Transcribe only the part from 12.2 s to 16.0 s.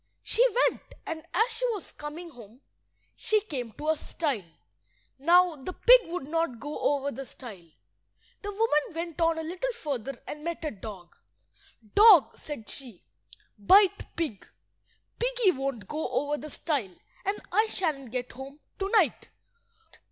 said she, "bite pig. Piggy won't